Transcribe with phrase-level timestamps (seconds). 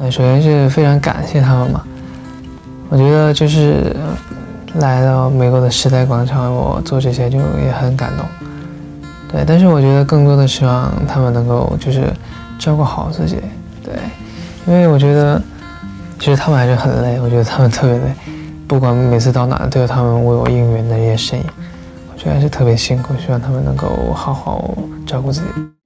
[0.00, 1.84] 呃，首先是非常感谢他们嘛。
[2.88, 3.94] 我觉得就是
[4.76, 8.24] 来到美国的时代广场，我做这些就也很感动。
[9.30, 12.10] 对，但是我觉得更多的希望他们能够就是
[12.58, 13.36] 照顾好自己。
[13.84, 13.94] 对，
[14.66, 15.40] 因为我觉得
[16.18, 18.14] 其实他们还是很累，我觉得他们特别累。
[18.66, 21.44] 不管每次到哪都有他们为我应援的一些身影，
[22.10, 23.12] 我觉得还是特别辛苦。
[23.24, 24.74] 希望他们能够好好
[25.06, 25.79] 照顾自己。